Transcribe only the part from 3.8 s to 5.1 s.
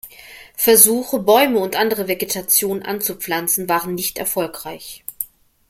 nicht erfolgreich.